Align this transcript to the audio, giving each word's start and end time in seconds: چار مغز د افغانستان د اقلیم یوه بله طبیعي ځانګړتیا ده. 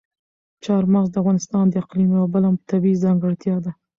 چار 0.63 0.83
مغز 0.93 1.09
د 1.11 1.15
افغانستان 1.21 1.65
د 1.69 1.73
اقلیم 1.83 2.09
یوه 2.15 2.29
بله 2.33 2.49
طبیعي 2.69 3.01
ځانګړتیا 3.03 3.55
ده. 3.63 3.71